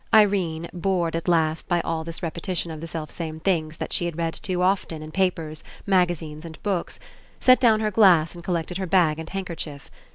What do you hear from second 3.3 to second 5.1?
things that she had read all too often